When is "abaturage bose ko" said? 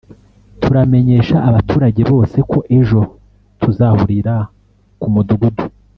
1.49-2.59